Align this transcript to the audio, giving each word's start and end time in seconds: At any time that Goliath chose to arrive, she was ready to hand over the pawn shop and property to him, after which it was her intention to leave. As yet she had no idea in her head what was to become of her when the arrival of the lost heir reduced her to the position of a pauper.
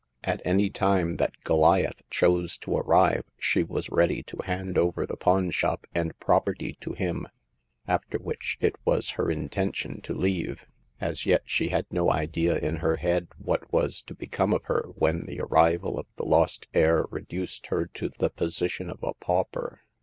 At 0.23 0.41
any 0.43 0.71
time 0.71 1.17
that 1.17 1.39
Goliath 1.43 2.01
chose 2.09 2.57
to 2.57 2.75
arrive, 2.75 3.23
she 3.37 3.61
was 3.61 3.91
ready 3.91 4.23
to 4.23 4.39
hand 4.45 4.75
over 4.75 5.05
the 5.05 5.15
pawn 5.15 5.51
shop 5.51 5.85
and 5.93 6.17
property 6.19 6.75
to 6.79 6.93
him, 6.93 7.27
after 7.87 8.17
which 8.17 8.57
it 8.59 8.75
was 8.83 9.11
her 9.11 9.29
intention 9.29 10.01
to 10.01 10.15
leave. 10.15 10.65
As 10.99 11.27
yet 11.27 11.43
she 11.45 11.69
had 11.69 11.85
no 11.91 12.11
idea 12.11 12.57
in 12.57 12.77
her 12.77 12.95
head 12.95 13.27
what 13.37 13.71
was 13.71 14.01
to 14.07 14.15
become 14.15 14.53
of 14.53 14.63
her 14.63 14.87
when 14.95 15.27
the 15.27 15.39
arrival 15.39 15.99
of 15.99 16.07
the 16.15 16.25
lost 16.25 16.65
heir 16.73 17.05
reduced 17.11 17.67
her 17.67 17.85
to 17.85 18.09
the 18.09 18.31
position 18.31 18.89
of 18.89 19.03
a 19.03 19.13
pauper. 19.13 19.81